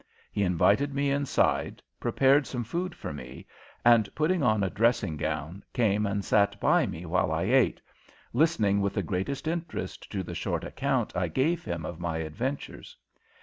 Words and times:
He 0.31 0.41
invited 0.41 0.95
me 0.95 1.11
inside, 1.11 1.83
prepared 1.99 2.47
some 2.47 2.63
food 2.63 2.95
for 2.95 3.13
me, 3.13 3.45
and, 3.85 4.09
putting 4.15 4.41
on 4.41 4.63
a 4.63 4.69
dressing 4.71 5.15
gown, 5.15 5.63
came 5.73 6.07
and 6.07 6.25
sat 6.25 6.59
by 6.59 6.87
me 6.87 7.05
while 7.05 7.31
I 7.31 7.43
ate, 7.43 7.79
listening 8.33 8.81
with 8.81 8.95
the 8.95 9.03
greatest 9.03 9.47
interest 9.47 10.11
to 10.11 10.23
the 10.23 10.33
short 10.33 10.63
account 10.63 11.15
I 11.15 11.27
gave 11.27 11.63
him 11.63 11.85
of 11.85 11.99
my 11.99 12.17
adventures. 12.17 12.97